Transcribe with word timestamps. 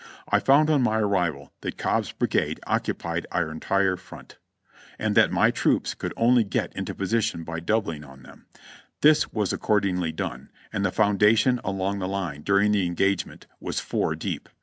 I 0.27 0.39
found 0.39 0.71
on 0.71 0.81
my 0.81 0.97
arrival 0.97 1.53
that 1.61 1.77
Cobb's 1.77 2.11
brigade 2.11 2.59
occupied 2.65 3.27
our 3.31 3.51
entire 3.51 3.95
front, 3.97 4.39
and 4.97 5.13
that 5.13 5.31
my 5.31 5.51
troops 5.51 5.93
could 5.93 6.11
only 6.17 6.43
get 6.43 6.75
into 6.75 6.95
position 6.95 7.43
by 7.43 7.59
doub 7.59 7.85
ling 7.85 8.03
on 8.03 8.23
them; 8.23 8.47
this 9.01 9.31
was 9.31 9.53
accordingly 9.53 10.11
done, 10.11 10.49
and 10.73 10.83
the 10.83 10.91
foundation 10.91 11.61
along 11.63 11.99
the 11.99 12.07
line 12.07 12.41
during 12.41 12.71
the 12.71 12.87
engagement 12.87 13.45
was 13.59 13.79
four 13.79 14.15
deep. 14.15 14.49